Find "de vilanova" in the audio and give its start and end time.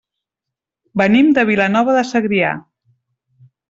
1.41-2.01